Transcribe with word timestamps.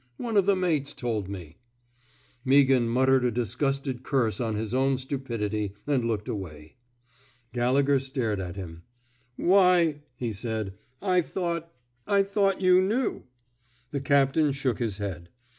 One 0.17 0.35
of 0.35 0.47
the 0.47 0.55
mates 0.55 0.95
told 0.95 1.29
me.'' 1.29 1.57
Meaghan 2.43 2.87
muttered 2.87 3.23
a 3.23 3.29
disgusted 3.29 4.01
curse 4.01 4.41
on 4.41 4.55
his 4.55 4.73
own 4.73 4.97
stupidity, 4.97 5.73
and 5.85 6.03
looked 6.05 6.27
away. 6.27 6.75
Gallegher 7.53 7.99
stared 7.99 8.39
at 8.39 8.55
him. 8.55 8.81
Why!'' 9.35 10.01
he 10.15 10.33
said. 10.33 10.73
I 11.03 11.21
thought— 11.21 11.71
I 12.17 12.23
thought 12.23 12.61
you 12.61 12.81
knew." 12.81 13.25
The 13.91 14.01
captain 14.01 14.53
shook 14.53 14.79
his 14.79 14.97
head. 14.97 15.29